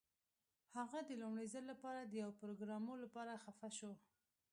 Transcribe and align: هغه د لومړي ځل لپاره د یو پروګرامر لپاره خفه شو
هغه 0.77 0.99
د 1.09 1.11
لومړي 1.21 1.47
ځل 1.53 1.63
لپاره 1.71 2.01
د 2.03 2.13
یو 2.23 2.31
پروګرامر 2.41 2.95
لپاره 3.05 3.41
خفه 3.43 3.69
شو 3.77 3.91